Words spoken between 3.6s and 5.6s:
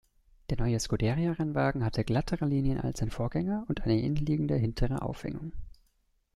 und eine innenliegende hintere Aufhängung.